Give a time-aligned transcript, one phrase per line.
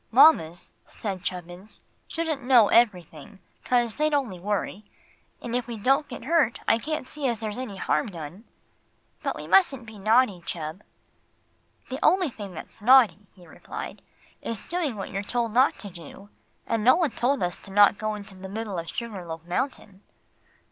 [0.09, 4.83] "Mamas," said Chubbins, "shouldn't know everything, 'cause they'd only worry.
[5.43, 8.45] And if we don't get hurt I can't see as there's any harm done."
[9.21, 10.81] "But we mustn't be naughty, Chub."
[11.89, 14.01] "The only thing that's naughty," he replied,
[14.41, 16.29] "is doing what you're told not to do.
[16.65, 20.01] And no one told us not to go into the middle of Sugar Loaf Mountain."